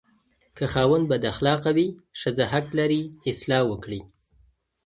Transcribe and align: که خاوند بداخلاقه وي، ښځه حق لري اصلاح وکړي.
که 0.57 0.65
خاوند 0.73 1.05
بداخلاقه 1.11 1.71
وي، 1.77 1.87
ښځه 2.21 2.45
حق 2.51 2.67
لري 2.79 3.01
اصلاح 3.31 3.63
وکړي. 3.67 4.01